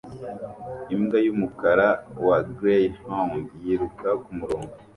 [0.93, 1.87] Imbwa yumukara
[2.27, 4.73] wa greyhound yiruka kumurongo